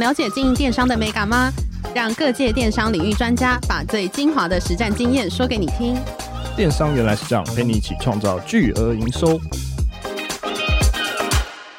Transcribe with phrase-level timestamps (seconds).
[0.00, 1.52] 了解经营电商的美感吗？
[1.94, 5.94] 让各界电商领域专家把最精华的实战经验说给你听。
[6.56, 9.38] 电商原来是这样，陪你一起创造巨额营收。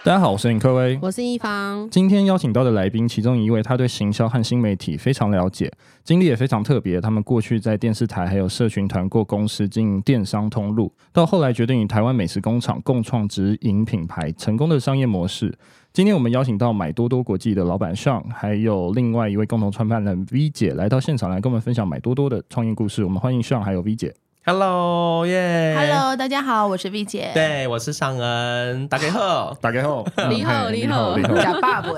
[0.04, 1.90] 大家好，我是尹科威，我是一方。
[1.90, 5.72] 今天邀请到的来宾，其中一位他对行销和新媒体非常了解，
[6.04, 7.02] 经历也非常特别。
[7.02, 15.58] 他们过去在电视台还有社群团购公司经营电商通路，到后来决定与台湾美食工厂共创直营品牌，成功的商业模式。
[15.94, 23.04] 今天我们邀请到买多多国际的老板 Sean，还有另外一位共同创办人 V 姐来到现场来跟我们分享买多多的创业故事。
[23.04, 24.16] 我们欢迎 Sean 还有 V 姐。
[24.46, 27.32] Hello，耶！Hello，大家好，我是 V 姐。
[27.34, 28.88] 对，我是尚恩。
[28.88, 31.90] 大家 好，大家好，你好，你好，假爸爸。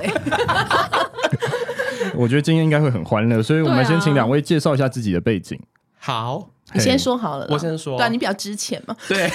[2.17, 5.59] 我觉得今天应该会很欢乐，所以我们先请两位介绍一下自己的背景。
[5.99, 7.95] 好，你先说好了，我先说。
[7.95, 8.95] 对，你比较值钱嘛。
[9.07, 9.29] 对。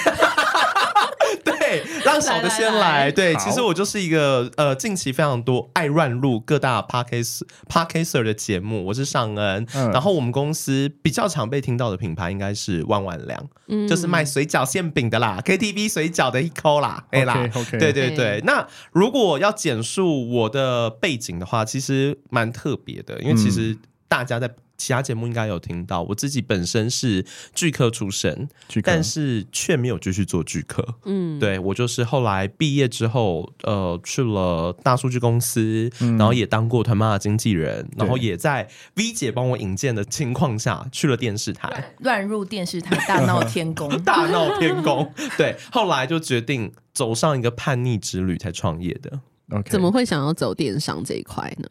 [1.69, 2.79] 对，让小的先来。
[2.79, 8.85] 来来来对，其实我就是一个呃，近期非常多爱乱入各大 Podcast Podcaster 的节目。
[8.85, 17.79] 我是尚恩，嗯、然后我们公司比较常被听到的品牌应该是万万良，嗯、就是卖水饺馅饼的啦，KTV 水饺的一扣啦，哎啦，okay, okay.
[17.79, 18.41] 对对对。
[18.45, 24.49] 那如果要简述我的背景的话，其实蛮特别的，因为其实大家在。
[24.79, 28.49] 其他节目应该有听到，我自己本身是剧科出身，
[28.81, 30.95] 但是却没有继续做剧科。
[31.05, 45.13] 嗯，对，我就是后来毕业之后，呃，去了大数据公司，嗯、然后也当过团妈的经纪人，然后也在 V 姐帮我引荐的情况下去了电视台，乱入电视台大闹天宫， 大闹天宫。
[45.37, 49.19] 对，后来就决定走上一个叛逆之旅才创业的。
[49.49, 51.67] Okay 怎么会想要走电商这一块呢？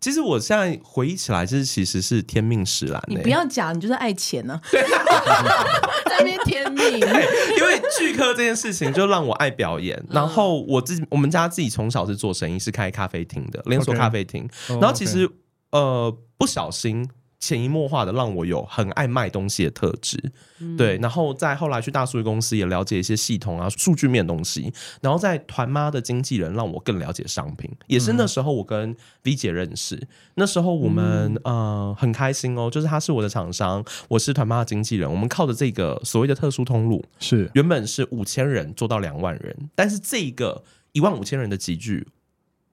[0.00, 3.02] 其实我现在回忆起来，就是其实是天命使然。
[3.06, 4.60] 你不要讲，你就是爱钱呢、啊。
[6.08, 10.02] 在那边天命，因为剧科这件事情就让我爱表演。
[10.08, 14.48] 然后我自己，我们家自己从小是做生意，是开咖啡厅的连锁咖啡厅。
[14.68, 14.80] Okay.
[14.80, 15.34] 然后其实、oh, okay.
[15.72, 17.06] 呃，不小心。
[17.40, 20.22] 潜移默化的让我有很爱卖东西的特质，
[20.58, 24.70] 嗯、对，然后在后来去大数据公司也了解一些系统啊、数据面的东西，
[25.00, 37.50] 然后在团妈的经纪人让我更了解商品，也是那时候我跟 V 姐认识，嗯、那时候我们、嗯、呃很开心哦，就是他是我的厂商，我是团妈的经纪人，我们靠着这个所谓的特殊通路是。
[37.54, 40.62] 原本是五千人做到两万人，但是这个
[40.92, 42.06] 一万五千人的集聚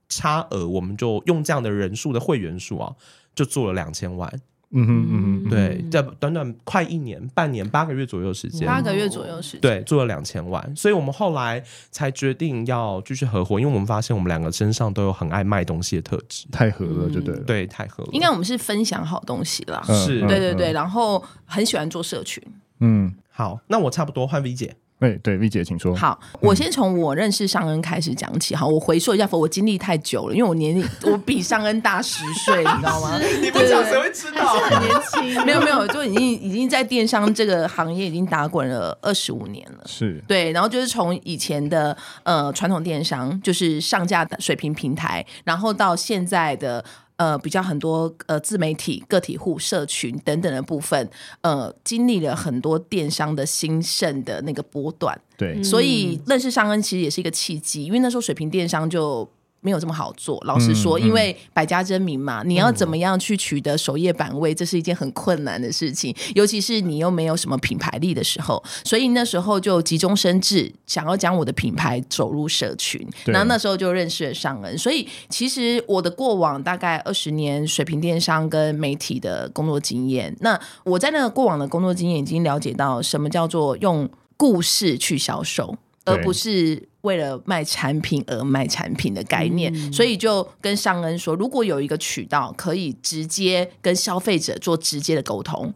[0.09, 2.93] 差额，我们就用这样的人数的会员数啊，
[3.33, 4.29] 就做了两千万。
[4.71, 18.09] 嗯哼嗯哼，对，在短短快一年、半年、八个月左右时间，八个月左右时间，对，做了两千万，所以我们后来才决定要继续合伙，因为我们发现我们两个身上都有很爱卖东西的特质，太合了，就对了，对，太合了。
[18.11, 22.43] 应该我们是分享好东西啦，是，对对对，然后很喜欢做社群。
[22.79, 24.75] 嗯，好，那我差不多换 V 姐。
[24.99, 25.95] 对对，V 姐，请说。
[25.95, 28.55] 好，我先从我认识尚恩开始讲起。
[28.55, 33.19] 好，我回溯一下，我经历太久了，因为我年龄我比尚恩大十岁，你知道吗？
[33.41, 34.53] 你不讲谁会知道？
[34.53, 39.83] 很年轻， 没有没有，就已经已经在电商这个行业已经打滚了二十五年了。
[39.85, 46.83] 是对，然后就是从以前的呃传统电商，就是上架的水平平台，然后到现在的。
[47.17, 51.09] 呃，比较很多呃自媒体、个体户、社群等等的部分，
[51.41, 59.29] 呃，经历了很多电商的兴盛的那个波段，对，所以认识尚恩其实也是一个契机，因为那时候水平电商就。
[59.61, 74.77] 没有这么好做，老实说，嗯嗯、因为百家争鸣嘛，你要怎么样去取得首页版位，嗯、这是一件很困难的事情，尤其是你又没有什么品牌力的时候，所以那时候就急中生智，想要将我的品牌走入社群，对然后那时候就认识了尚恩。
[74.77, 85.75] 所以其实我的过往大概二十年水平电商跟媒体的工作经验，那我在那个过往的工作经验已经了解到什么叫做用故事去销售，
[86.05, 86.87] 而不是。
[87.07, 95.73] 为了卖产品而卖产品的概念，嗯、所以就跟尚恩说，如果有一个渠道可以直接跟消费者做直接的沟通，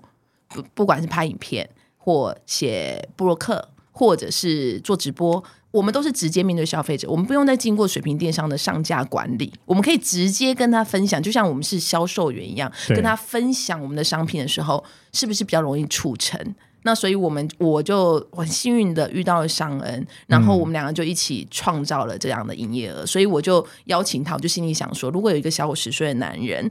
[0.50, 5.42] 不不管是拍影片或写布洛克，或者是做直播，
[5.72, 16.38] 我们都是直接面对消费者，我们不用再经过水平电商的上架管理，我们可以直接跟他分享，就像我们是销售员一样，跟他分享我们的商品的时候，是不是比较容易促成？
[16.84, 23.06] 那所以，我们我就很幸运的遇到了尚恩，然后我们两个就一起创造了这样的营业额。
[23.06, 26.70] 所以我就邀请他，我就心里想说，如果有一个小我十岁的男人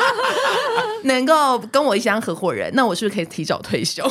[1.04, 4.02] 能够跟我一起当合伙人，那我是不是可以提早退休？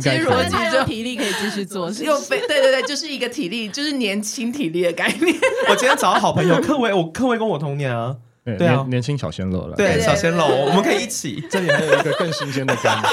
[0.00, 5.32] 其实逻辑就体力可以继续做，又 非对对对，就是一个体力，就是年轻体力的概念。
[5.68, 8.16] 我今天找到好朋友克维，我克维跟我同年啊。
[8.54, 9.74] 对啊，年轻小鲜肉了。
[9.76, 11.42] 对，小鲜肉，我们可以一起。
[11.50, 12.96] 这里还有一个更新鲜的肝。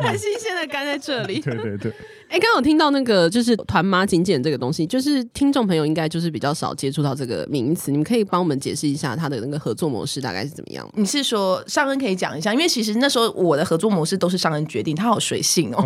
[0.00, 1.40] 很新鲜的肝在这里。
[1.44, 1.92] 对对对。
[2.30, 10.88] 哎，刚刚有听到那个就是团妈经纪人这个东西，就是听众朋友应该就是比较少接触到这个名词，你们可以帮我们解释一下它的那个合作模式大概是怎么样？
[10.94, 12.54] 你是说尚恩可以讲一下？
[12.54, 15.84] 因为其实那时候我的合作模式都是尚恩决定，他好随性哦。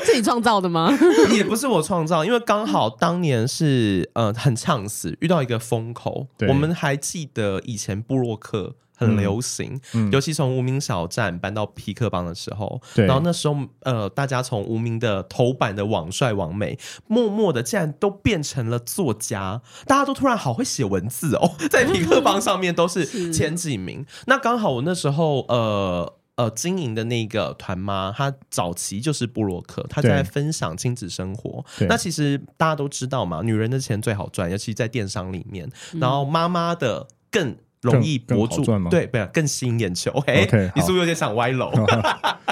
[0.04, 0.90] 自己创造的吗？
[1.32, 6.26] 也不是我创造，因为刚好当年是呃很呛死，遇到一个风口。
[6.48, 24.04] 我们还记得以前布洛克很流行，嗯嗯、尤其从无名小站搬到皮克邦的时候，然后那时候呃大家从无名的头版的网帅网美，默默的竟然都变成了作家，大家都突然好会写文字哦， 在皮克邦上面都是前几名。
[24.26, 26.14] 那刚好我那时候呃。
[26.40, 31.62] 呃，经营的那个团妈，她早期就是布洛克，她在分享亲子生活。
[31.88, 35.70] 那其实大家都知道嘛，女人的钱最好赚，尤其在电商里面。
[35.92, 37.56] 嗯、然后妈妈的更。
[37.80, 40.10] 容易博主对，不要更吸引眼球。
[40.26, 41.72] 哎，okay, 你是不是有点想歪楼？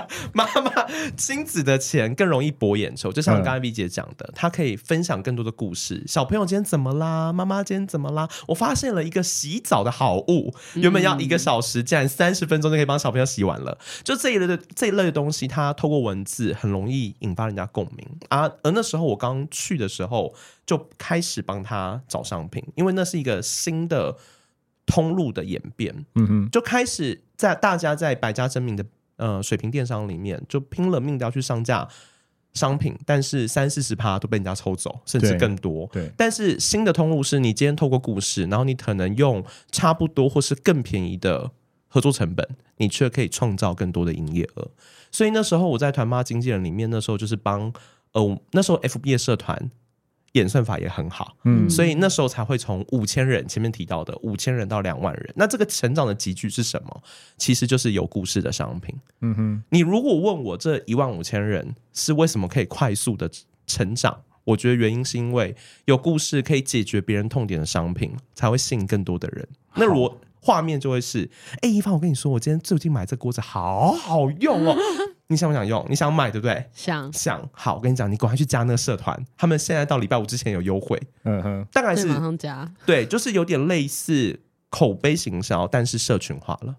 [0.33, 0.71] 妈妈
[1.17, 6.03] 亲子的钱更容易博眼球，就像刚才 V 姐讲的，她、嗯、可以分享更多的故事。
[6.07, 7.31] 小朋友今天怎么啦？
[7.31, 8.27] 妈妈今天怎么啦？
[8.49, 13.77] 我发现了一个洗澡的好物，原本要一个小时，竟然三十分钟就可以帮小朋友洗完了。
[14.03, 18.51] 就这一类的这一类的东西，它透过文字很容易引发人家共鸣啊。
[18.63, 20.35] 而那时候我刚去的时候，
[20.65, 24.17] 就开始帮他找商品，因为那是一个新的。
[24.88, 28.85] 通路的演变，嗯哼，就开始在大家在百家争鸣的
[29.17, 31.87] 呃水平电商里面，就拼了命的要去上架
[32.55, 35.87] 商品，但是三四十趴都被人家抽走，甚至更多。
[35.93, 41.50] 对，对，但是新的通路是你今天透过故事，然后你可能用差不多或是更便宜的
[41.87, 42.49] 合作成本，
[42.79, 44.70] 你却可以创造更多的营业额。
[45.12, 47.73] 所以那时候我在团妈经纪人里面，那时候就是帮
[48.12, 49.70] 呃那时候 FB 的社团。
[50.33, 57.03] 演算法也很好，嗯，所以那时候才会从五千人前面提到的五千人到两万人，那这个成长的集聚是什么？
[57.37, 58.95] 其实就是有故事的商品。
[59.21, 63.31] 嗯哼，你如果问我这一万五千人是为什么可以快速的
[63.67, 69.49] 成长，我觉得原因是因为有故事可以解决别人痛点的商品，才会吸引更多的人。
[69.75, 71.31] 那如果画面就会是，
[71.61, 74.75] 哎，一帆，我跟你说，我今天最近买这锅子好好用哦。
[75.29, 75.85] 你想不想用？
[75.91, 76.65] 你想买对不对？
[76.73, 80.99] 想想好，我跟你讲，你赶快去加那个社团，他们现在到礼拜五之前有优惠。
[81.25, 82.67] 嗯哼，大概是马上加。
[82.87, 84.41] 对，就是有点类似
[84.71, 86.77] 口碑行销，但是社群化了。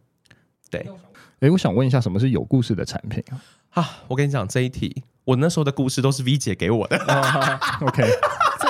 [0.72, 0.90] 对，
[1.42, 3.40] 哎，我想问一下，什么是有故事的产品啊？
[3.76, 6.98] 啊，我跟你讲这一题，我那时候的故事都是 V 姐给我的。
[6.98, 8.04] Oh, OK。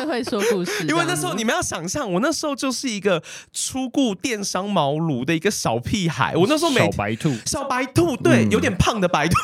[0.09, 3.21] 最会说故事，因为那时候你们要想象，我那时候就是一个
[3.53, 6.35] 初顾电商茅庐的一个小屁孩。
[6.35, 9.35] 我那时候每小白兔，小白兔，对，嗯、有点胖的白兔。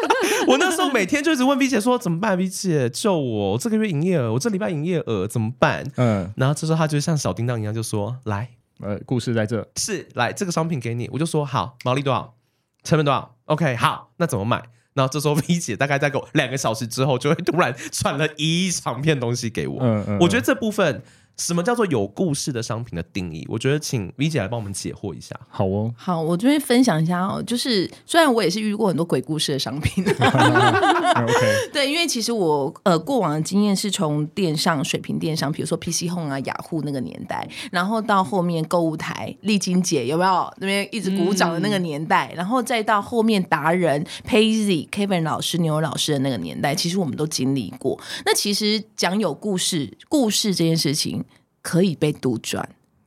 [0.48, 3.52] 我那时候每天就一直问 V 姐说怎么办？V 姐救我！
[3.52, 5.84] 我这个月营业额，我这礼拜营业额怎么办？
[5.96, 8.48] 嗯，然后这时候他就像小叮当一样，就说来，
[8.80, 12.34] 呃，故事在这，是来这个商品给你，我就说好，毛利多少，
[12.82, 14.62] 成本多少？OK，好，那怎么买？
[14.98, 19.78] 然后这时候 V 姐大概再给我两个小时之后，就会突然传了一长片东西给我。
[19.80, 21.02] 嗯嗯，我觉得这部分。
[21.38, 23.46] 什么叫做有故事的商品的定义？
[23.48, 25.38] 我觉得请 V 姐来帮我们解惑一下。
[25.48, 27.42] 好哦，好，我这边分享一下哦。
[27.46, 47.96] 就是虽然我也是遇过很多鬼故事的商品， OK， 对，因为其实我呃过往的经验是从电商、水平电商，比如说 PC Home 啊、雅虎那个年代，然后到后面购物台、丽晶姐有没有那边一直鼓掌的那个年代，嗯、然后再到后面达人、Payzy、Kevin 老师、牛老师的那个年代，其实我们都经历过。
[48.26, 51.24] 那其实讲有故事，故事这件事情。
[51.62, 52.64] 可以被杜撰，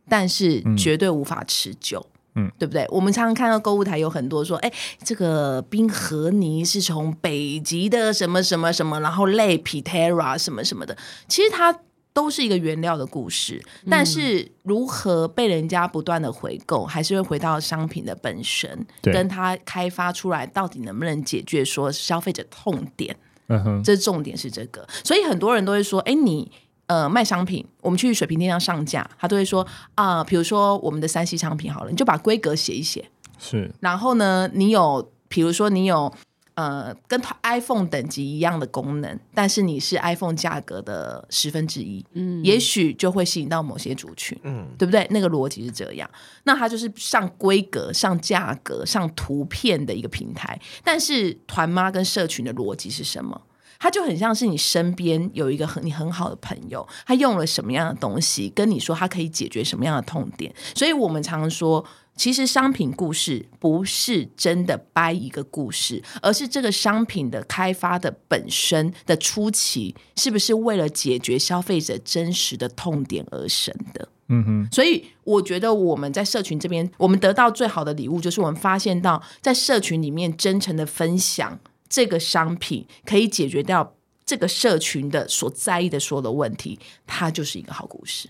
[0.08, 2.06] 但是绝对无法持久，
[2.36, 2.86] 嗯，对不对？
[2.90, 4.72] 我们常常看到购物台有很多说，哎，
[5.04, 10.96] 这个冰河泥是从北极的什么什么什么，然后类 Pitera 什么什么的，
[11.28, 11.78] 其实它
[12.14, 19.14] 都是一个原料的故事，但是如何被人家不断的回购，还是会回到商品的本身，对。
[19.14, 23.16] 跟它开发出来到底能不能解决说消费者痛点，
[23.48, 26.52] 嗯哼，这重点是这个，所以很多人都会说，哎，你。
[26.92, 33.72] 呃，卖商品，我们去水平电商上架，他都会说啊、呃，比如说我们的三 C 商品好了，你就把规格写一写，是。
[33.80, 36.12] 然后呢，你有，比如说你有
[36.56, 45.08] 呃，跟 iPhone 等级一样的功能，但是你是 iPhone 价格的十分之一，嗯，也许就会吸引到某些族群，嗯，对不对？
[45.12, 46.10] 那个逻辑是这样。
[46.44, 53.40] 那它就是上规格、上价格、上图片的一个平台，但是团妈跟社群的逻辑是什么？
[53.82, 60.54] 他就很像是你身边有一个很你很好的朋友，他用了什么样的东西跟你说，他可以解决什么样的痛点。
[60.76, 61.84] 所以我们常常说，
[62.16, 74.08] 其实商品故事不是真的掰一个故事，而是这个商品的开发的本身的初期，是不是为了解决消费者真实的痛点而生的？
[74.28, 81.60] 嗯哼，所以我觉得我们在社群这边，我们得到最好的礼物就是我们发现到在社群里面真诚的分享
[81.92, 83.94] 这个商品，可以解决掉
[84.24, 88.30] 这个社群的所在意的所有的问题，它就是一个好故事。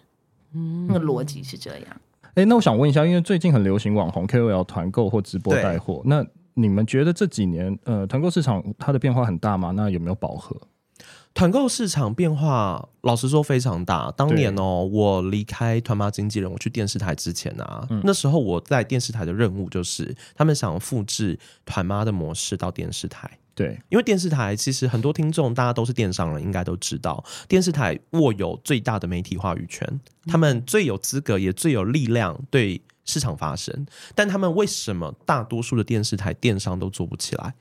[0.53, 2.01] 嗯，那个逻辑是这样。
[2.33, 6.25] 哎，那我想问一下，因为最近很流行网红 KOL 团购或直播带货，那
[6.55, 9.71] 你们觉得这几年呃团购市场它的变化很大吗？
[9.71, 10.59] 那有没有饱和？
[11.33, 14.11] 团购市场变化，老实说非常大。
[14.11, 23.29] 当年哦，我离开团妈经纪人，我去电视台之前啊，嗯、那时候我在电视台的任务就是，他们想复制团妈的模式到电视台。
[23.53, 33.85] 对，因为电视台其实很多听众，大家都是电商人，应该都知道，电视台握有最大的媒体话语权，他们最有资格，也最有力量对市场发声。
[34.15, 37.53] 但他们为什么大多数的电视台电商都做不起来？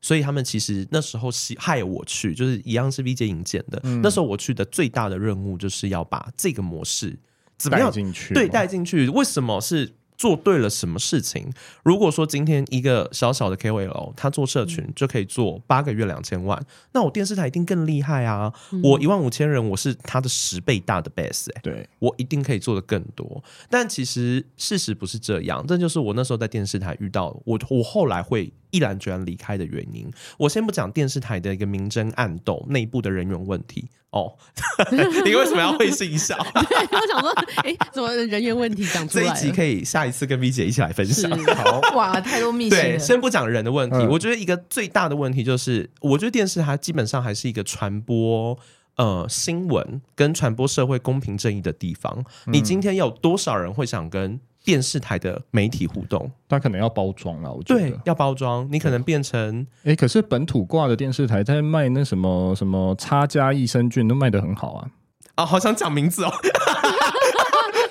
[0.00, 3.80] 所以他们其实那时候是害我去，就是一样是 VJ 引荐的。
[3.84, 7.18] 嗯、那时候我去的最大的任务就是要把这个模式
[7.56, 9.08] 怎么样进去，对，带进去。
[9.08, 9.92] 为什么是？
[10.20, 11.50] 做对了什么事情？
[11.82, 18.52] 如果说今天一个小小的 KOL 他做社群就可以做八个月两千万，那我电视台一定更厉害啊！
[18.70, 23.42] 嗯、我一万五千人，我是他的十倍大的 base，哎、欸，对，我一定可以做的更多。
[23.70, 30.10] 但其实事实不是这样，这就是我那时候在电视台遇到我，我后来会毅然决然离开的原因。
[30.38, 33.88] 我先不讲电视台的一个明争暗斗、内部的人员问题。
[34.10, 34.34] 哦，
[35.24, 36.36] 你为什么要会心一笑？
[36.36, 37.30] 我想说，
[37.62, 39.24] 哎、欸，怎么人员问题讲出来？
[39.24, 41.30] 这一集可以下一次跟 V 姐一起来分享。
[41.54, 42.70] 好哇，太多秘密。
[42.70, 48.58] 对，先不讲人的问题，嗯、我觉得一个最大的问题就是，我觉得电视它基本上还是一个传播
[48.96, 52.24] 呃新闻跟传播社会公平正义的地方。
[52.46, 54.40] 嗯、你今天有多少人会想跟？
[54.64, 57.80] 电视台的媒体互动，它可能要包装啊，我觉得。
[57.80, 64.90] 对，要包装，你可能变成哎、欸，可是本土挂的电视台在卖那什么什么差加益生菌都卖得很好啊，
[65.36, 66.32] 啊，好想讲名字哦，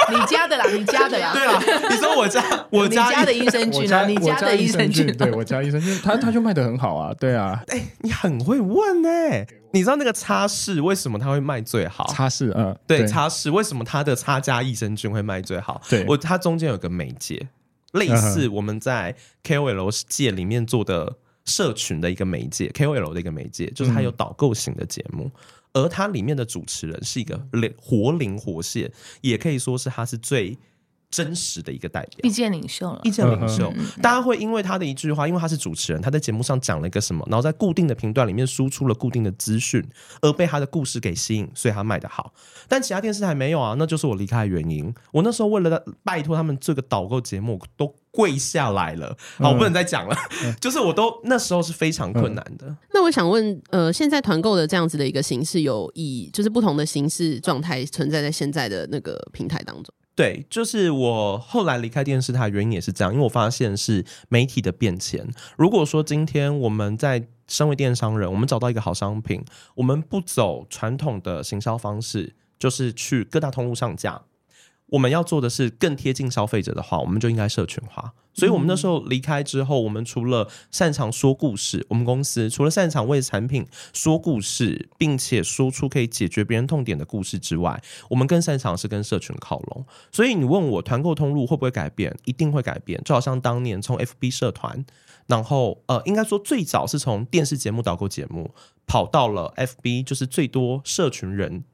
[0.09, 9.47] 你家的啦，你家的啦，对啊，你说我家 我家，家的益生菌啊，你家的益生菌，对我家益生菌，他 他就卖得很好啊，对啊，哎、欸，你很会问哎、欸。
[9.71, 12.07] 你知道那个擦拭为什么它会卖最好？
[12.07, 15.79] 擦拭，嗯，对，擦拭为什么它的差加益生菌会卖最好？
[15.87, 17.47] 对，我它中间有个媒介，
[17.91, 25.29] 类似我们在 KOL 界里面做的社群的一个媒介，KOL 的一个媒介，就是它有导购型的节目，
[25.73, 27.41] 而它里面的主持人是一个
[27.77, 30.57] 活灵活现，也可以说是他是最。
[31.11, 33.01] 真实的一个代表，意见领袖了。
[33.03, 39.83] 意见领袖，大家会因为他的一句话，因为他是主持人，他在节目上讲了一个什么，然后在固定的频段里面输出了固定的资讯，
[40.21, 42.31] 而被他的故事给吸引，所以他卖得好。
[42.67, 44.93] 但其他电视台没有啊，那就是我离开的原因。
[45.11, 49.15] 我那时候为了拜托他们这个导购节目，都跪下来了。
[49.37, 52.67] 好，我不能再讲了，嗯、 就是我都那时候是非常困难的。
[52.67, 59.93] 嗯、那我想问，呃，现在团购的这样子的一个形式，有以就是不同的形式状态存在在现在的那个平台当中？
[60.15, 65.25] 对，就是我后来离开电视台原因也是这样，因为我发现是媒体的变迁。
[65.57, 69.41] 如果说今天我们在身为电商人，我们找到一个好商品，
[69.75, 74.21] 我们不走传统的行销方式，就是去各大通路上架。
[74.91, 78.13] 我们要做的是更贴近消费者的话，我们就应该社群化。
[78.33, 89.85] 所以，我们那时候离开之后，我们除了擅长说故事，我们公司除了擅长为产品说故事，并且说出可以解决别人痛点的故事之外，我们更擅长是跟社群靠拢。
[90.11, 92.15] 所以，你问我团购通路会不会改变？
[92.23, 93.01] 一定会改变。
[93.03, 94.85] 就好像当年从 FB 社团，
[95.27, 98.51] 然后呃，应该说最早是从电视节目导购节目
[98.87, 101.65] 跑到了 FB，就是最多社群人。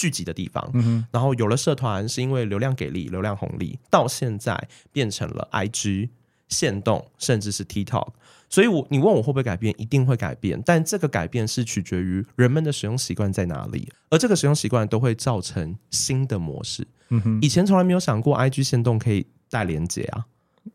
[0.00, 4.58] 聚集的地方，嗯、然后有了社团，是因为流量给力、流量红利，到现在
[4.90, 6.08] 变成了 IG、
[6.48, 8.08] 限动，甚至是 TikTok。
[8.48, 10.58] 所以我，我你问我会不会改变，一定会改变。
[10.64, 16.88] 但这个改变是取决于人们的使用习惯在哪里，而这个使用习惯都会造成新的模式。
[17.10, 20.24] 嗯、哼以前从来没有想过 IG 限动可以带连接啊。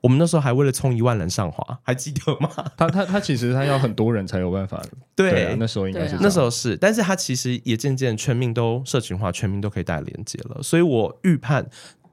[0.01, 2.49] 我们那时候还为了冲一万人上滑，还记得吗？
[2.75, 4.81] 他他他其实他要很多人才有办法。
[5.15, 10.61] 对，对啊，那时候应该是、啊、那时候是，但是他其实也渐渐全民都社群化，全民都可以带连接了。
[10.61, 11.67] 所以我预判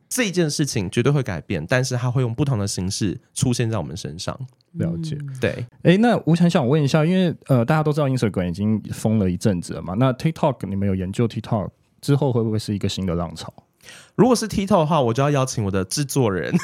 [0.09, 4.39] 这件事情绝对会改变，但是他会用不同的形式出现在我们身上。
[4.73, 5.51] 了解，对。
[5.83, 13.53] 哎、欸，那我想想问一下，因为呃，大家都知道 Instagram 已经封了一阵子了嘛，那 TikTok 你们有研究 TikTok 之后会不会是一个新的浪潮？
[14.15, 16.55] 如果是 TikTok 的话，我就要邀请我的制作人，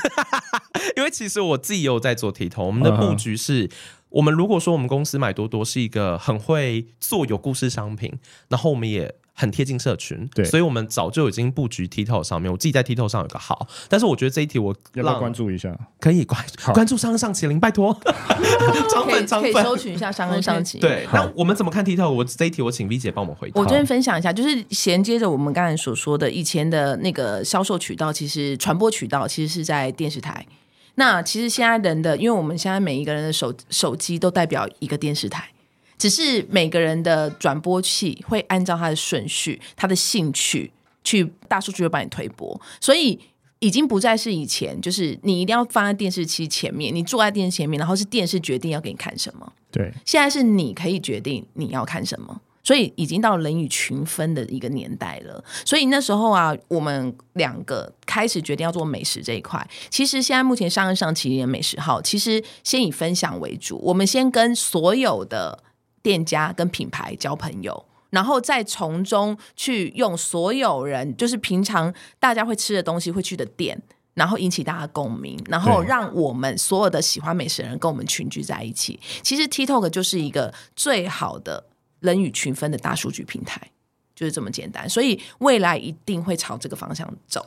[0.97, 2.63] 因为其实我自己也有在做 TikTok。
[2.63, 3.71] 我们的布局是，
[4.11, 12.51] 我们如果说我们公司买多多是一个很会做有故事商品，然后我们也很贴近社群，对，所以我们早就已经布局 TikTok 上面。
[12.51, 15.73] 我自己在 TikTok 上有个号，但是我觉得这一题我要不要关注一下？
[16.01, 17.97] 可以关 关注商恩上淇淋，拜托，
[18.91, 20.81] 涨粉涨粉，可以搜寻一下商恩上淇淋。
[20.81, 22.11] 对，那我们怎么看 TikTok？
[22.11, 23.61] 我这一题我请 V 姐帮我们回答。
[23.61, 30.45] 我这边分享一下，就是衔接着我们刚才所说的，以前的那个销售渠道，其实传播渠道其实是在电视台。
[30.97, 35.49] 那其实现在人的，因为我们现在每一个人的手手机都代表一个电视台。
[35.99, 40.71] 只是每个人的转播器会按照他的顺序、他的兴趣
[41.03, 43.19] 去大数据会帮你推播，所以
[43.59, 49.53] 已经不再是以前，就是你一定要放在电视机前面，你坐在电视前面，然后是电视决定要给你看什么。
[49.73, 55.43] 对，现在是你可以决定你要看什么，所以已经到人与群分的一个年代了。
[55.65, 59.69] 所以那时候啊，我们两个开始决定要做美食这一块。
[59.91, 65.65] 其实现在目前上淇淋的美食号，其实先以分享为主，我们先跟所有的。
[66.03, 73.81] 店家跟品牌交朋友，然后再从中去用所有人，就是平常大家会吃的东西会去的店，
[74.15, 78.99] 然后引起大家共鸣，然后让我们所有的喜欢美食的人跟我们群聚在一起。
[79.23, 81.65] 其实 TikTok 就是一个最好的
[82.01, 83.71] 人与群分的大数据平台，
[84.15, 84.89] 就是这么简单。
[84.89, 87.45] 所以未来一定会朝这个方向走。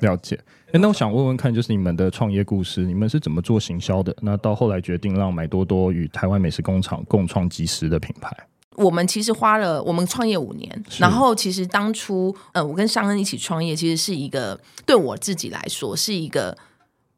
[0.00, 0.38] 了解。
[0.72, 4.16] 哎，那我想问问看，就是你们的创业故事，你们是怎么做行销的？
[4.22, 8.34] 那到后来决定让买多多与台湾美食工厂共创即时的品牌。
[8.76, 16.56] 我们其实花了，我们创业五年，然后其实当初，呃，我跟尚恩一起创业，其实是一个对我自己来说是一个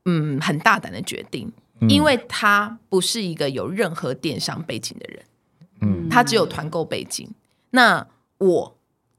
[0.05, 1.49] 嗯很大胆的决定，
[1.81, 5.23] 嗯，因为他不是一个有任何电商背景的人，
[5.81, 7.31] 嗯，他只有团购背景，
[7.71, 8.05] 那
[8.39, 8.74] 我。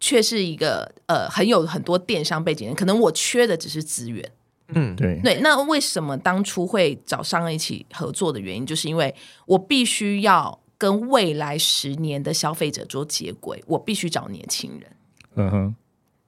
[0.06, 4.32] 却是一个呃很有很多电商背景人，可能我缺的只是资源。
[4.68, 5.40] 嗯，对对。
[5.42, 9.16] 那为什么当初会找商恩一起合作的原因，就是因为
[9.48, 14.96] 我必须要跟未来十年的消费者做接轨，我必须找年轻人。
[15.38, 15.76] 嗯哼，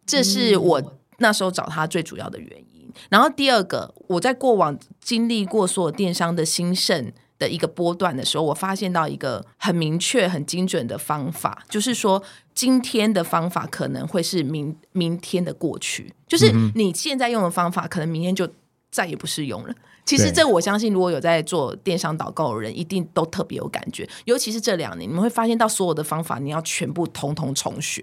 [0.07, 0.81] 这是我
[1.19, 2.91] 那时候找他最主要的原因。
[3.10, 12.22] 然后第二个，我在过往经历过所有电商的兴盛的一个波段的时候，我发现到一个很明确、很精准的方法，就是说，
[12.53, 18.50] 今天的方法可能会是明明天的过去，就是你现在用的方法，可能明天就
[18.89, 19.74] 再也不适用了。
[20.06, 24.10] 其实这我相信，如果有在做电商导购的人，一定都特别有感觉。
[24.24, 28.01] 尤其是这两年，你们会发现到所有的方法，你要全部统统重学，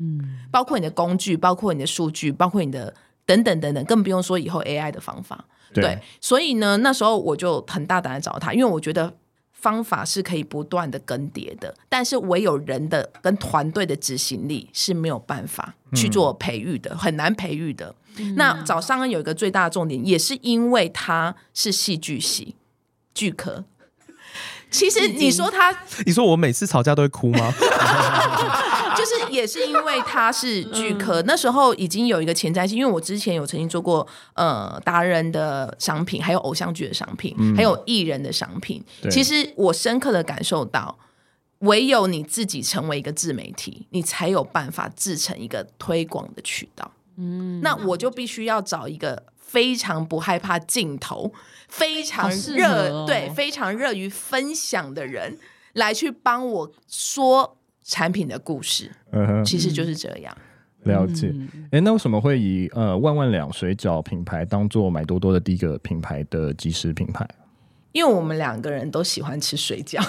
[0.00, 2.92] 嗯，包括你的工具，包括你的数据，包括你的
[3.24, 5.44] 等等等等，更不用说以后 AI 的方法。
[5.72, 9.12] 对，对，所以呢，那时候我就很大胆的找他，因为我觉得
[9.52, 17.94] 方法是可以不断的更迭的，但是唯有人的跟团队的执行力是没有办法去做培育的，嗯、很难培育的。
[18.16, 22.56] 嗯、那找商恩有一个最大的重点，也是因为他是戏剧系
[23.14, 23.64] 剧科。
[24.70, 27.52] 其实你说他，你说我每次吵架都会哭吗？
[28.94, 38.84] 就是 也是因为他是巨科，那时候已经有一个潜在性，因为我之前有曾经做过呃达人的商品，还有偶像剧的商品，还有艺人的商品。
[39.10, 40.98] 其实我深刻的感受到，
[41.60, 46.90] 唯有你自己成为一个自媒体，你才有办法制成一个推广的渠道。
[47.16, 51.32] 嗯，那我就必须要找一个非常不害怕镜头、
[51.68, 55.38] 非常热、哦、对非常热于分享的人
[55.74, 57.56] 来去帮我说。
[57.82, 60.36] 产品的故事，嗯哼，其实就是这样。
[60.84, 61.34] 了解。
[61.66, 67.28] 哎、欸，那为什么会以呃万万两水饺品牌当做买多多的第一个品牌的即食品牌？
[67.92, 70.02] 因为我们两个人都喜欢吃水饺。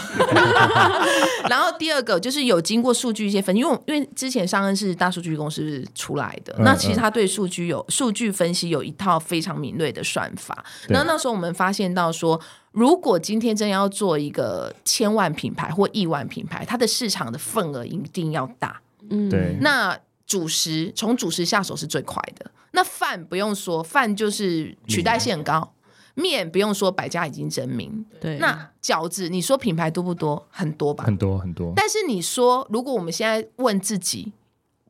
[1.50, 10.64] 然后第二个就是有经过数据一些分析，因为因为之前上恩是大数据公司出来的，那其实他对数据有数据分析有一套非常敏锐的算法。
[10.90, 12.40] 那那时候我们发现到说。
[12.74, 18.80] 如果今天真要做一个千万品牌或亿万品牌，它的市场的份额一定要大。
[19.10, 19.58] 嗯，对。
[19.60, 22.50] 那主食从主食下手是最快的。
[22.72, 25.74] 那饭不用说，饭就是取代性很高。
[26.16, 28.06] 面不用说，百家已经争鸣。
[28.20, 28.38] 对。
[28.38, 30.48] 那饺子，你说品牌多不多？
[30.50, 31.04] 很多吧。
[31.04, 31.74] 很多很多。
[31.76, 34.34] 但是你说，如果我们现在问自己。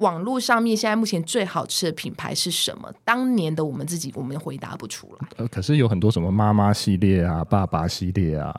[0.02, 2.92] 网络上面现在目前最好吃的品牌是什么？
[3.06, 5.28] 当年的我们自己，我们回答不出来。
[5.38, 8.54] 呃，可是有很多什么妈妈系列啊、爸爸系列啊、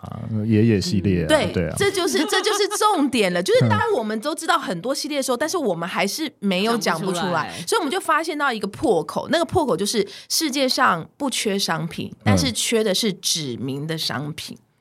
[0.46, 3.42] 爷爷系列啊，嗯、对对啊，这就是 这就是重点了。
[3.42, 9.28] 就是当我们都知道很多系列的时候，但是我们还是没有讲不出来，所以我们就发现到一个破口。
[9.30, 14.56] 那个破口就是世界上不缺商品，但是缺的是指明的商品。
[14.56, 14.71] 嗯，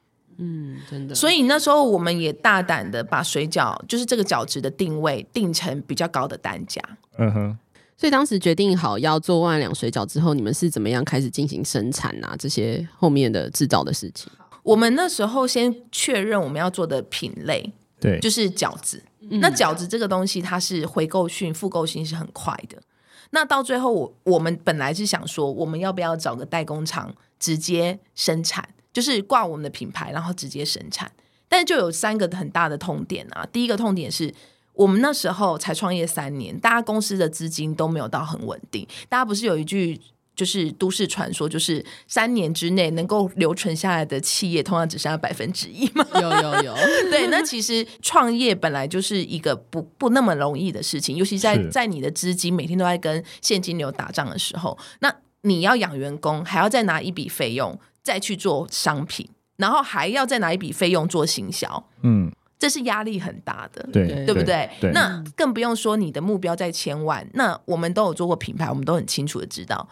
[0.89, 1.15] 真的。
[1.15, 6.82] 所以那时候我们也大胆的把水饺，就是这个饺子的定位定成比较高的单价。
[7.17, 7.58] 嗯哼。
[7.97, 12.36] 所以当时决定好要做万两水饺之后，你们是怎么样开始进行生产啊？
[12.39, 14.32] 这些后面的制造的事情。
[14.63, 19.04] 我们那时候先确认我们要做的品类，对，就是饺子。
[19.39, 22.82] 那饺子这个东西，它是回购性、复购性是很快的。
[23.30, 31.12] 那到最后，我我们本来是想说，我们要不要找个代工厂直接生产，就是挂我们的品牌，然后直接生产。
[31.47, 33.45] 但是就有三个很大的痛点啊。
[33.51, 34.34] 第一个痛点是
[34.73, 38.88] 我们那时候才创业三年，大家公司的资金都没有到很稳定。
[39.10, 39.99] 大家不是有一句
[40.34, 46.08] 就是都市传说，就是三年之内能够留存下来的企业，通常只剩下百分之一吗？
[46.15, 46.75] 有有有。
[47.12, 64.70] 对，那其实创业本来就是一个不不那么容易的事情，尤其在在你的资金每天都在跟现金流打仗的时候，那你要养员工，还要再拿一笔费用再去做商品，然后还要再拿一笔费用做行销，嗯，这是压力很大的，对对不对？
[64.80, 64.92] 对。
[64.92, 69.88] 那更不用说你的目标在千万，那我们都有做过品牌，我们都很清楚的知道。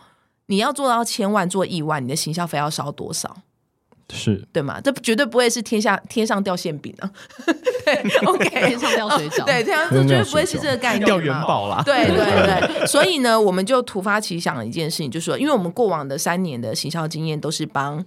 [0.48, 3.38] 你要做到千万做亿万，你的行销费要烧多少？
[4.16, 4.80] 是对吗？
[4.82, 7.12] 这绝对不会是天下天上掉馅饼啊！
[7.86, 7.96] 对
[8.26, 11.82] ，OK，天上掉水饺，对，天上这绝对不会是这个概念，掉元宝啦。
[11.84, 18.04] 对对对， 所以呢，我们就突发奇想了一件事情，就是说，因为我们过往的三年的行销经验都是帮，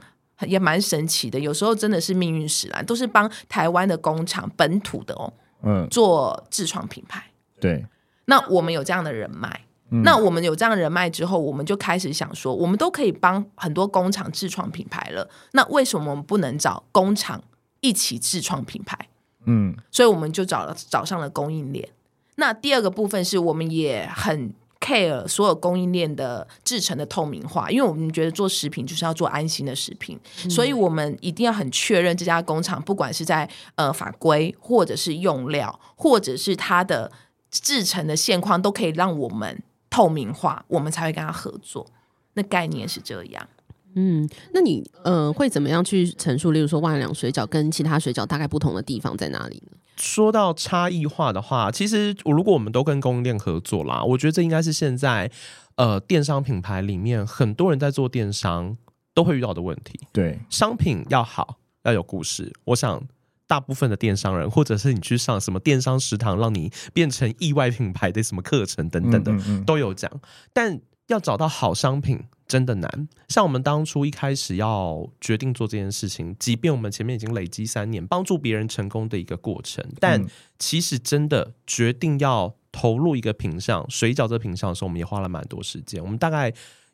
[0.46, 7.22] 也蛮神奇的，有时候真的是命运使然，都是帮台湾的工厂本土的哦，嗯，做自创品牌。
[7.60, 7.84] 对，
[8.24, 9.60] 那我们有这样的人脉。
[10.02, 15.28] 那我们有这样的人脉之后，我们就开始想说，我们都可以帮很多工厂自创品牌了。
[15.52, 17.42] 那为什么我们不能找工厂
[17.80, 18.98] 一起自创品牌？
[19.44, 21.88] 嗯，所以我们就找了找上了供应链。
[22.36, 37.12] 那第二个部分是我们也很 care 所有供应链的制成的透明化，因为我们觉得做食品就是要做安心的食品，嗯、所以我们一定要很确认这家工厂不管是在呃法规，或者是用料，或者是它的
[37.50, 39.62] 制成的现况，都可以让我们。
[39.92, 41.86] 透明化，我们才会跟他合作。
[42.32, 43.46] 那概念是这样。
[43.94, 46.50] 嗯，那你呃会怎么样去陈述？
[46.50, 49.76] 例如说万两水饺跟其他水饺大概不同的地方在哪里呢？
[49.96, 55.30] 说到差异化的话，其实如果我们都跟供应链合作啦，我觉得这应该是现在
[55.74, 58.78] 呃电商品牌里面很多人在做电商
[59.12, 60.00] 都会遇到的问题。
[60.10, 62.50] 对，商品要好，要有故事。
[62.64, 63.06] 我想。
[63.52, 70.10] 大部分的电商人，或者是你去上什么电商食堂，让你变成意外品牌的什么课程等等的，嗯嗯嗯都有讲。
[70.54, 73.08] 但要找到好商品真的难。
[73.28, 80.24] 像我们当初一开始要决定做这件事情，即便我们前面已经累积三年帮助别人成功的一个过程，但
[80.58, 86.02] 其实真的决定要投入一个品相水饺这品相的时候，我们也花了蛮多时间。
[86.02, 86.50] 我们大概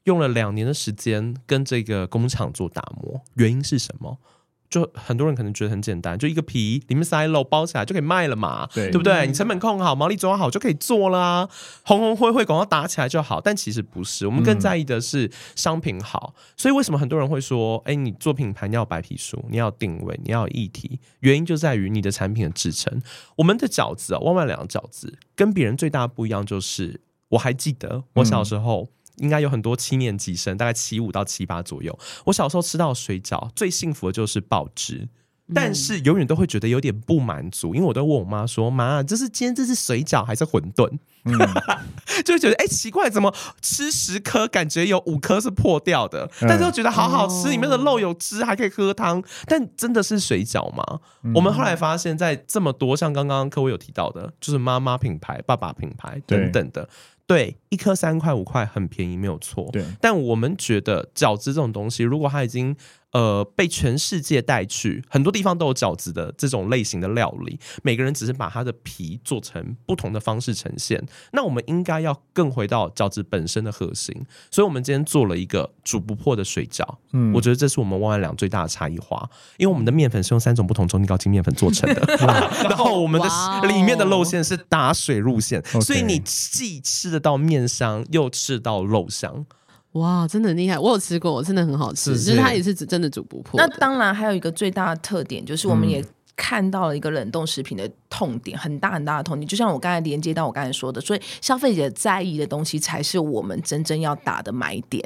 [0.06, 4.18] 用了两年的时间跟这个工厂做打磨，原因是什么？
[4.70, 9.26] 就很多人可能觉得很简单，就一个皮里面塞肉包起来就可以卖了嘛，对，对不对？
[9.26, 11.48] 嗯、你成本控好，毛利抓好就可以做啦，
[11.84, 13.40] 红红灰灰广告打起来就好。
[13.40, 16.34] 但其实不是，我们更在意的是商品好。
[16.36, 23.00] 嗯、所以为什么很多人会说，哎，你做品牌你要白皮书，你要定位，你要有议题，原因就在于你的产品的制成。
[23.36, 27.00] 我们的饺子啊，万万良饺子跟别人最大的不一样就是，
[27.30, 28.82] 我还记得我小时候。
[28.82, 31.98] 嗯应该有很多七年级生，大概七五到七八左右。
[32.26, 35.08] 我小时候吃到水饺，最幸福的就是爆汁，
[35.54, 41.36] 但是永远都会觉得有点不满足，因为我都问我妈说：“妈，这是今天这是水饺还是馄饨？”嗯、
[42.24, 49.22] 就会觉得哎、欸、奇怪，怎么吃十颗感觉有五颗是破掉的，但是又觉得好好吃，里面的肉有汁，还可以喝汤。
[49.46, 51.00] 但真的是水饺吗？
[51.24, 56.88] 嗯、我们后来发现，在这么多像刚刚各位有提到的，就是妈妈品牌、爸爸品牌等等的。
[57.28, 59.68] 对，一颗三块五块很便宜，没有错。
[59.70, 62.74] 对，但我们觉得饺子这种东西，如果它已经
[63.18, 71.04] 呃被全世界带去，很多地方都有饺子的这种类型的料理，每个人只是把它的皮做成不同的方式呈现。
[71.32, 74.14] 那我们应该要更回到饺子本身的核心。
[74.52, 76.84] 所以，我们今天做了一个煮不破的水饺。
[77.12, 82.00] 嗯，我觉得这是我们万万两最大的差异化，因为我们的面粉是用三种不同中筋高筋面粉做成的，
[82.68, 83.28] 然后我们的
[83.66, 89.46] 里面的肉馅是打水入馅，所以你既吃得到面香，又吃到肉香。
[89.92, 90.78] 哇，真的很厉害！
[90.78, 92.16] 我有吃过，真的很好吃。
[92.16, 93.58] 其实它也是真的煮不破。
[93.58, 96.04] 那当然还有一个最大的特点，就是我们也
[96.36, 99.48] 看到了一个冷冻食品的痛点，很大很大的痛点。
[99.48, 105.02] 就像我刚才连接到我刚才说的，所以消费者在意的东西才是我们真正要打的买点。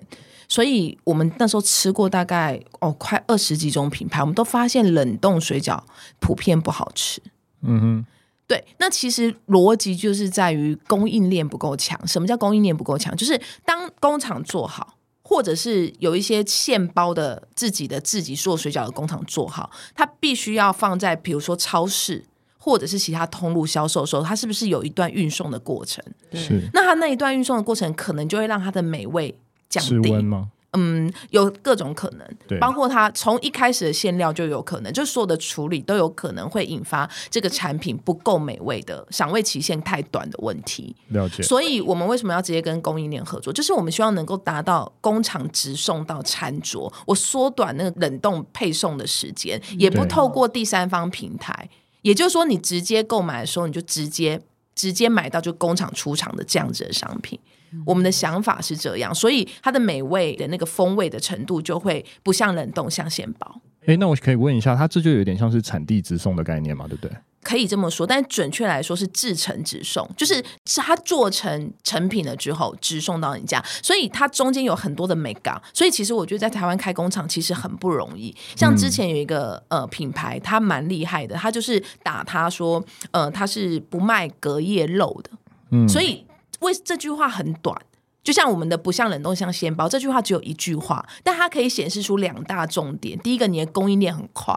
[0.49, 5.81] 所以我们那时候吃过大概哦快二十几种品牌，我们都发现冷冻水饺
[6.19, 7.23] 普遍不好吃。
[7.63, 8.07] 嗯哼。
[8.47, 11.99] 对，那其实逻辑就是在于供应链不够强。
[12.07, 13.17] 什么叫供应链不够强？
[13.17, 22.25] 就是当工厂做好，或者是有一些现包的自己的自己做水饺的工厂做好，它必须要放在比如说超市
[22.59, 26.05] 或者是其他通路销售的时候，它是不是有一段运送的过程？
[26.33, 26.61] 是。
[26.75, 29.35] 那它那一段运送的过程，可能就会让它的美味
[29.69, 30.13] 降低。
[30.21, 30.51] 吗？
[30.73, 40.97] 嗯，有各种可能，包括它从一开始的馅料就有可能，就所有的处理都有可能会引发这个产品不够美味的赏味期限太短的问题。
[41.09, 41.43] 了解。
[41.43, 43.53] 所以我们为什么要直接跟供应链合作？
[43.53, 51.69] 就是我们希望能够达到工厂直送到餐桌，我缩短那个冷冻配送的时间，也不透过第三方平台。
[52.01, 54.41] 也就是说，你直接购买的时候，你就直接
[54.75, 57.39] 直接买到就工厂出厂的这样子的商品。
[57.85, 63.61] 我们的想法是这样，所以它的美味的那个风味的程度就会不像冷冻，像现包。
[63.87, 67.11] 哎，那我可以问一下，它这就有点像是产地直送的概念嘛，对不对？
[67.43, 75.61] 可以这么说，但准确来说是制成直送，就是是它做成成品了之后直送到你家，所以它中间有很多的美感。
[75.75, 78.33] 所以其实我觉得在台湾开工厂其实很不容易。
[78.55, 85.31] 像之前有一个呃品牌，它蛮厉害的，它就是打它说呃它是不卖隔夜肉的，
[85.73, 86.25] 嗯，所以。
[86.63, 87.77] 为这句话很短，
[88.25, 93.19] 就像我们的不像冷冻像鲜包，这句话只有一句话，但它可以显示出两大重点。
[93.19, 94.57] 第一个，你的供应链很快；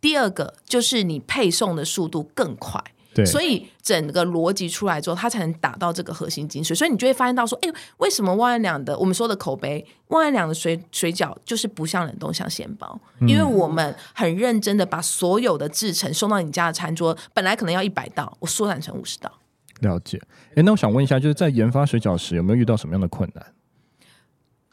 [0.00, 2.82] 第二个，就是你配送的速度更快。
[3.14, 6.74] 对，所以整个逻辑出来之后，它才能达到这个核心精髓。
[6.74, 13.00] 所以你就会发现到说，哎，为什么万万两的我们说的口碑，万万两的水水饺就是不像冷冻像鲜包？
[13.26, 19.32] 因为我们很认真的把所有的制成送到你家的餐桌，本来可能要一百道，我缩短成五十道。
[19.80, 20.20] 了解，
[20.54, 23.46] 哎，那我想问一下，就是在研发水饺时有没有遇到什么样的困难？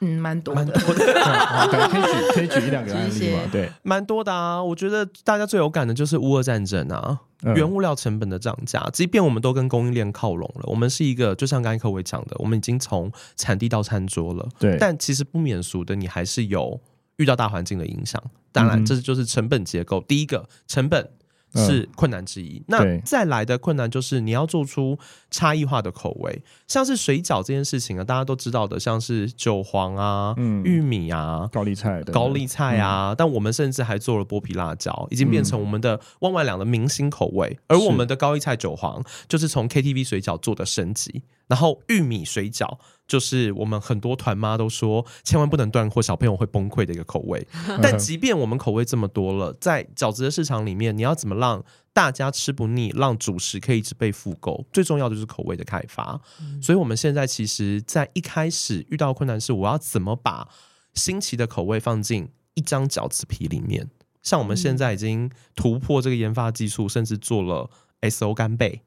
[0.01, 1.03] 嗯，蛮多的，蛮多的，
[1.87, 3.39] 可以举可以举一两个案例吗？
[3.49, 4.61] 对，蛮多的啊。
[4.61, 16.81] 我觉得大家最有感的就是乌俄战争啊，嗯、原物料成本的涨价，即便我们都跟供应链靠拢了，我们是一个就像刚才柯维讲的，我们已经从产地到餐桌了，对，但其实不免俗的，你还是有
[17.15, 18.21] 遇到大环境的影响。
[18.51, 20.01] 当然，这就是成本结构。
[20.01, 21.09] 嗯、第一个成本。
[21.55, 22.57] 是困难之一。
[22.59, 24.97] 嗯、那再来的困难就是你要做出
[25.31, 37.57] 差异化的口味，像是水饺这件事情啊，大家都知道的，像是韭黄啊、嗯、玉米啊、高丽菜、高丽菜啊，嗯、但我们甚至还做了剥皮辣椒，已经变成我们的万万两的明星口味。
[37.67, 42.77] 嗯、而我们的高丽菜韭黄就是从 KTV 水饺做的升级，然后玉米水饺。
[43.07, 47.47] 就是我们很多团妈都说，千万不能断货，小朋友会崩溃的一个口味。
[47.81, 51.63] 但即便我们口味这么多了，在饺子的市场里面，你要怎么让
[51.93, 54.65] 大家吃不腻，让主食可以一直被复购？
[54.73, 56.19] 最重要的就是口味的开发。
[56.61, 60.47] 所以我们现在其实，在一开始遇到困难是，我要怎么把
[60.93, 63.89] 新奇的口味放进一张饺子皮里面？
[64.23, 67.69] 像我们现在已经突破这个研发技术，甚至做了
[68.01, 68.81] SO 干贝。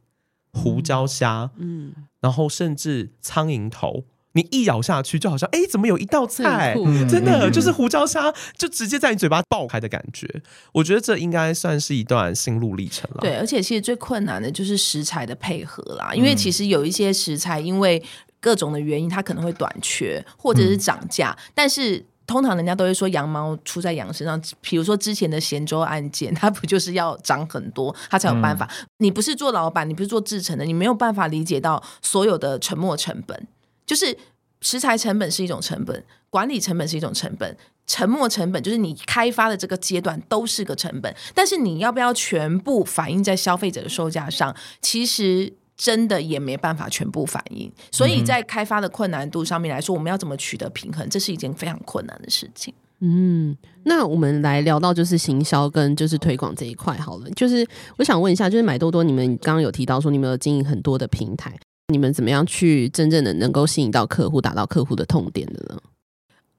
[0.50, 6.74] 胡椒虾，嗯，然后甚至苍蝇头，你一咬下去就好像，哎，怎么有一道菜？
[7.09, 10.28] 真的就是胡椒虾，就直接在你嘴巴爆开的感觉。
[10.72, 13.18] 我觉得这应该算是一段心路历程了。
[13.20, 18.02] 对，而且其实最困难的就是食材的配合啦，因为其实有一些食材因为
[18.40, 22.04] 各种的原因，它可能会短缺或者是涨价，嗯、但是。
[22.28, 28.68] 通常人家都会说羊毛出在羊身上，比如说之前的咸州案件， 它不就是要涨很多，它才有办法。
[28.70, 33.48] 嗯、你不是做老板，你不是做制成的，你没有办法理解到所有的沉没成本。
[33.86, 34.16] 就是
[34.60, 41.16] 食材成本是一种成本，管理成本是一种成本，沉没成本就是你开发的这个阶段都是个成本。
[41.34, 44.54] 但是你要不要全部反映在消费者的售价上？
[44.82, 45.54] 其实。
[45.78, 52.74] 真的也没办法全部反映，所以在开发的困难度上面来说，我们要怎么取得平衡，这是一件非常困难的事情。
[53.00, 57.30] 嗯，那我们来聊到就是行销跟就是推广这一块好了。
[57.36, 57.64] 就是
[57.96, 61.56] 我想问一下，就是买多多，你们刚刚有提到说你们有经营很多的平台，
[61.92, 65.80] 你们怎么样去真正的能够吸引到客户，达到客户的痛点的呢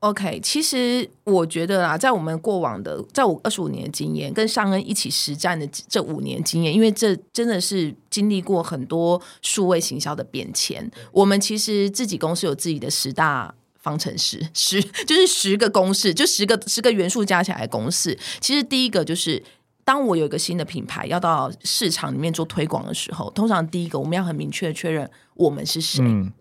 [0.02, 10.90] ？OK，其实我觉得啊，在我们过往的，在我二十五年的经验，跟尚恩一起实战的这五年经验，因为这真的是经历过很多数位行销的变迁。
[11.12, 18.18] 我们其实自己公司有自己的十大方程式，十就是十个公式，就十个十个元素加起来的公式。
[18.40, 19.44] 其实第一个就是，
[19.84, 26.02] 当我有一个新的品牌要到市场里面做推广的时候，通常第一个我们要很明确的确认我们是谁。
[26.06, 26.32] 嗯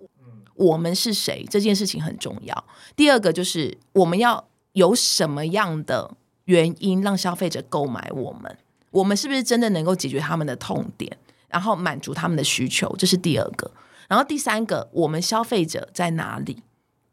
[0.59, 1.47] 我们是谁？
[1.49, 2.65] 这件事情很重要。
[2.95, 8.59] 第二个就是我们要有什么样的原因让消费者购买我们？
[8.91, 11.17] 我们是不是真的能够解决他们的痛点，
[11.49, 12.95] 然后满足他们的需求？
[12.99, 13.71] 这是第二个。
[14.09, 16.63] 然后第三个，我们消费者在哪里？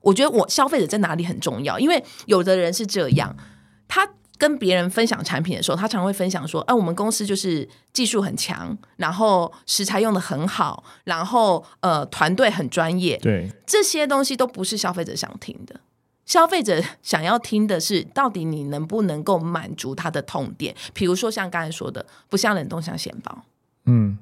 [0.01, 3.35] 我觉得我消费者在哪里很重要，因为有的人是这样，
[3.87, 4.09] 他。
[4.37, 15.79] 跟别人分享产品的时候，他常会分享说：“哎、啊，我们公司就是技术很强，然后食材用的很好，然后呃，团队很专业。”对，这些东西都不是消费者想听的。
[16.25, 20.75] 消费者想要听的是，到底你能不能够满足他的痛点？
[20.93, 23.43] 比如说像刚才说的，不像冷冻，像鲜包。
[23.85, 24.17] 嗯，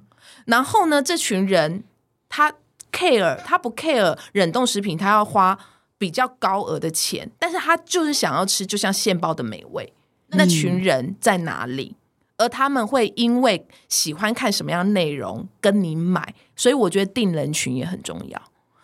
[0.45, 1.83] 然后呢，这群人
[2.29, 2.53] 他
[2.91, 5.59] care，他不 care 冷冻食品，他要花。
[5.95, 9.93] 比较高额的钱，但是他就是想要吃，就像现包的美味。
[10.35, 11.95] 那群人在哪里？
[11.95, 18.41] 嗯、而他们会因为喜欢看什么样内容跟你买，所以我觉得定人群也很重要。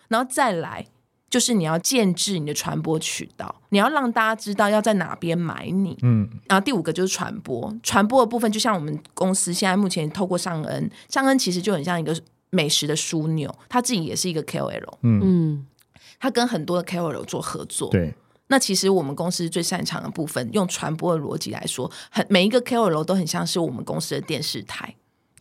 [0.08, 0.86] 然后再来
[1.28, 5.96] 就是你要建制你的传播渠道，你要让大家知道要在哪边买你。
[6.02, 12.16] 嗯，然后第五个就是传播，传播的部分就像我们公司现在目前透过尚恩，尚恩其实就很像一个
[12.50, 14.94] 美食的枢纽，他自己也是一个 KOL。
[15.02, 15.64] 嗯，
[16.18, 17.90] 他跟很多的 KOL 做合作。
[17.90, 18.14] 对。
[18.50, 24.92] 那其实我们公司最擅长的部分，用传播的逻辑来说，很每一个 KOL 都很像是我们公司的电视台，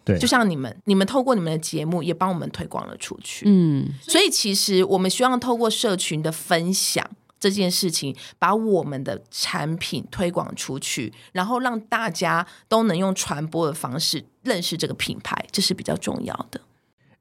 [0.06, 7.04] 对，就像你们，你们透过你们的节目也帮我们推广了出去，嗯，所以其实我们希望透过社群的分享
[7.39, 16.62] 这件事情，把我们的产品推广出去，然后让大家都能用传播的方式认识这个品牌，这是比较重要的。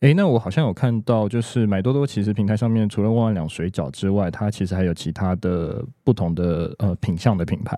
[0.00, 7.76] 哎，那我好像有看到，就是买多多其实平台上面除了万万两水饺之外，它其实还有其他的不同的呃品相的品牌，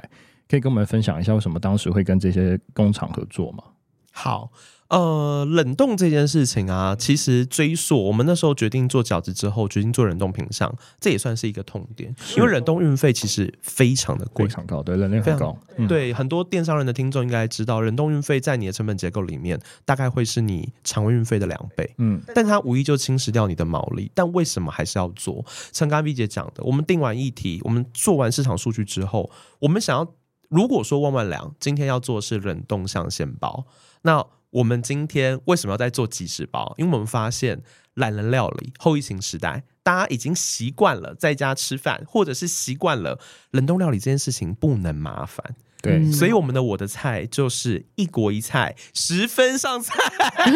[0.48, 3.64] 可以跟我们分享一下为什么当时会跟这些工厂合作吗？
[4.12, 4.50] 好。
[4.90, 15.57] 呃，冷冻这件事情啊，其实追溯我们那时候决定做饺子之后，决定做冷冻品相，这也算是一个痛点，因为冷冻运费其实非常的贵，非常高，对，冷链很高。
[15.76, 21.88] 嗯、对，很多电商人的听众应该知道，冷冻运费在你的成本结构里面，大概会是你常规运费的两倍。
[21.98, 24.11] 嗯，但它无疑就侵蚀掉你的毛利。
[24.12, 25.44] 但为什么还是要做？
[25.72, 30.12] 像刚刚 V 姐讲的，我们定完议题，我们做完市场数据之后，我们想要，
[30.48, 33.64] 如果说万万良今天要做的是冷冻象限包，
[34.03, 36.75] 那我们今天为什么要在做即食包？
[36.77, 37.63] 因为我们发现
[37.95, 43.19] 懒人料理后疫情时代，大家已经习惯了在家吃饭，或者是习惯了
[43.53, 45.55] 冷冻料理这件事情不能麻烦。
[45.83, 49.95] 对，所以我们的我的菜就是一国一菜，十分上菜，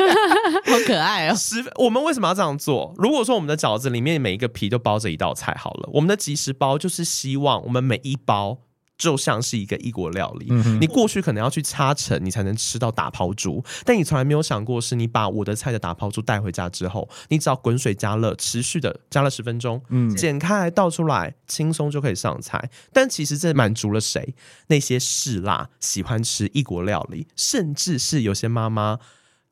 [0.67, 1.35] 好可爱哦。
[1.39, 2.93] 十，我们为什么要这样做？
[2.99, 8.59] 如果说我们的饺子里面每一个皮都包着一道菜，好了，我们的即食包就是希望我们每一包。
[8.97, 22.71] 就像是一个异国料理，嗯、你过去可能要去插城，你才能吃到打抛猪，但你从来没有想过，是你把我的菜的打抛猪带回家之后，你只要滚水加热，持续的加了十分钟，嗯，剪开来倒出来，轻松就可以上菜。
[22.93, 24.35] 但其实这满足了谁？
[24.69, 29.01] 那些嗜辣、喜欢吃异国料理，甚至是有些妈妈。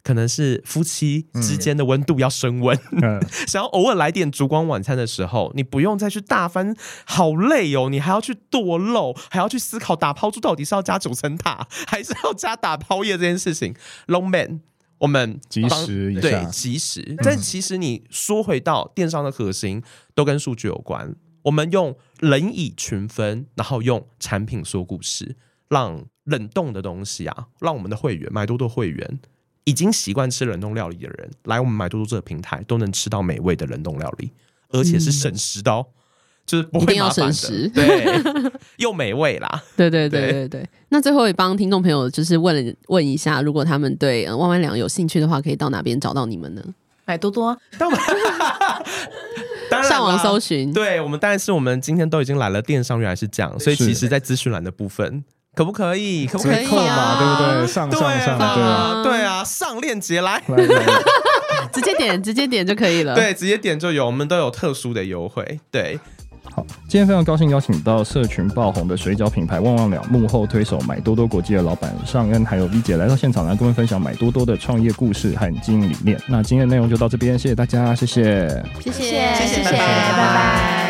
[0.02, 7.88] 可能是夫妻之间的温度要升温，嗯、 想要偶尔来点烛光晚餐的时候，你不用再去大翻，好累哦！
[7.88, 13.74] 你还要去剁肉，还要去思考打抛猪到底是要加九层塔，还是要加打抛叶这件事情。
[14.08, 14.60] Long man，
[14.98, 19.82] 我们及时对及时，但其实你说回到电商的核心，
[20.14, 21.14] 都跟数据有关。
[21.44, 25.36] 我们用人以群分，然后用产品说故事，
[25.68, 29.20] 让冷冻的东西啊，让我们的会员买多多会员。
[29.64, 34.30] 已经习惯吃冷冻料理的人，来我们买多多这个平台，都能吃到美味的冷冻料理，
[34.70, 35.94] 而且是省时的哦，嗯、
[36.44, 39.62] 就是不会麻烦的，省时，对，又美味啦。
[39.76, 46.62] 对对对对对，那最后也帮听众朋友就是问了问一下，如果他们对万万良有兴趣的话，可以到哪边找到你们呢？
[47.04, 47.90] 买多多，当
[49.80, 50.72] 然 上网搜寻。
[50.72, 55.24] 对我们，当然是我们今天都已经来了，电商原来是这样，所以其实在资讯栏的部分。
[55.54, 56.26] 可不可以？
[56.26, 57.18] 可不可以嘛？
[57.18, 57.66] 对不对？
[57.66, 60.42] 上上上，对啊，对啊，上链接来，
[61.70, 63.14] 直接点，直接点就可以了。
[63.14, 65.60] 对，直接点就有，我们都有特殊的优惠。
[65.70, 66.00] 对，
[66.54, 76.18] 好，今天非常高兴邀请到社群爆红的水饺品牌旺旺了幕后推手买多多国际的老板尚恩还有 V 姐来到现场来跟我们分享买多多的创业故事和经营理念。
[76.26, 78.48] 那今天的内容就到这边，谢谢大家，谢谢，
[78.80, 80.81] 谢谢，谢谢，拜拜。